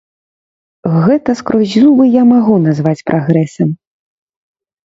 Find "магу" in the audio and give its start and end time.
2.33-2.57